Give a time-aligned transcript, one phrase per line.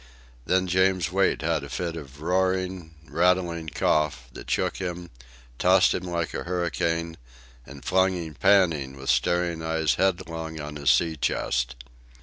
[0.47, 5.11] Then James Wait had a fit of roaring, rattling cough, that shook him,
[5.59, 7.17] tossed him like a hurricane,
[7.67, 11.75] and flung him panting with staring eyes headlong on his sea chest.